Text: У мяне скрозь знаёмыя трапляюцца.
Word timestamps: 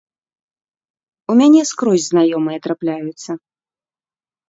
У 1.31 1.35
мяне 1.43 1.61
скрозь 1.73 2.09
знаёмыя 2.09 2.57
трапляюцца. 2.67 3.31